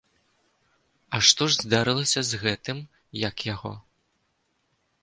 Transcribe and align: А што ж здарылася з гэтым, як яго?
А 1.17 1.19
што 1.27 1.43
ж 1.51 1.57
здарылася 1.65 2.21
з 2.31 2.41
гэтым, 2.45 2.77
як 3.29 3.35
яго? 3.53 3.73